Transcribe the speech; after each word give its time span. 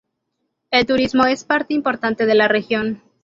El 0.71 0.87
turismo 0.87 1.25
es 1.27 1.43
parte 1.43 1.75
importante 1.75 2.25
de 2.25 2.33
la 2.33 2.47
región. 2.47 3.03